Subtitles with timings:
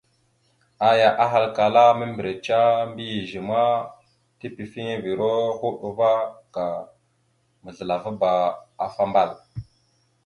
[0.89, 2.59] Aya ahalkala ya: «Membireca
[2.89, 3.63] mbiyez ma,
[4.39, 6.11] tepefiŋirava hoɗ ava
[6.53, 6.63] ka
[7.63, 8.31] mazləlavaba
[8.85, 9.39] afa ambal a.».